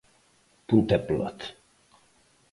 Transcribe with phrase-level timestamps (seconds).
[0.67, 1.45] Punto e pelota.